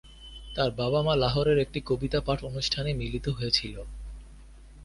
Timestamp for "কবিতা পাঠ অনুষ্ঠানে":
1.85-2.93